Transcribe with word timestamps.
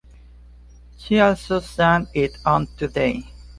She 0.97 1.19
also 1.19 1.59
sang 1.59 2.07
it 2.15 2.39
on 2.43 2.65
"Today". 2.75 3.23